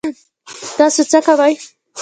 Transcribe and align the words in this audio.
تاسو 0.77 0.99
څه 1.11 1.19
کوئ؟ 1.25 1.53